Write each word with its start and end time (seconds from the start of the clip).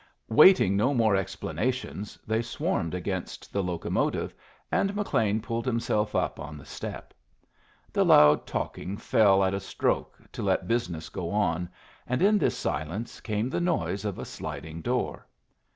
Waiting 0.31 0.75
no 0.75 0.95
more 0.95 1.15
explanations, 1.15 2.17
they 2.25 2.41
swarmed 2.41 2.95
against 2.95 3.53
the 3.53 3.61
locomotive, 3.61 4.33
and 4.71 4.95
McLean 4.95 5.39
pulled 5.41 5.67
himself 5.67 6.15
up 6.15 6.39
on 6.39 6.57
the 6.57 6.65
step. 6.65 7.13
The 7.93 8.03
loud 8.03 8.47
talking 8.47 8.97
fell 8.97 9.43
at 9.43 9.53
a 9.53 9.59
stroke 9.59 10.19
to 10.31 10.41
let 10.41 10.67
business 10.67 11.09
go 11.09 11.29
on, 11.29 11.69
and 12.07 12.23
in 12.23 12.39
this 12.39 12.57
silence 12.57 13.19
came 13.21 13.47
the 13.47 13.61
noise 13.61 14.03
of 14.03 14.17
a 14.17 14.25
sliding 14.25 14.81
door. 14.81 15.27